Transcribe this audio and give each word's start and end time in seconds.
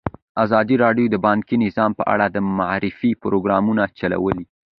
ازادي 0.43 0.75
راډیو 0.83 1.05
د 1.11 1.15
بانکي 1.25 1.55
نظام 1.65 1.91
په 1.99 2.03
اړه 2.13 2.25
د 2.29 2.37
معارفې 2.57 3.11
پروګرامونه 3.23 3.83
چلولي. 3.99 4.45